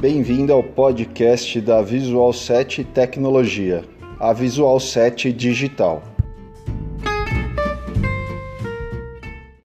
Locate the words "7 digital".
4.80-6.02